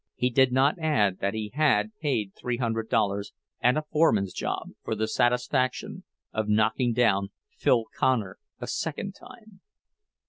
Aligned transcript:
He 0.15 0.31
did 0.31 0.51
not 0.51 0.79
add 0.79 1.19
that 1.19 1.35
he 1.35 1.51
had 1.53 1.95
paid 2.01 2.31
three 2.33 2.57
hundred 2.57 2.89
dollars, 2.89 3.33
and 3.59 3.77
a 3.77 3.83
foreman's 3.83 4.33
job, 4.33 4.69
for 4.83 4.95
the 4.95 5.07
satisfaction 5.07 6.05
of 6.33 6.49
knocking 6.49 6.91
down 6.91 7.29
"Phil" 7.55 7.85
Connor 7.95 8.39
a 8.59 8.65
second 8.65 9.13
time. 9.13 9.61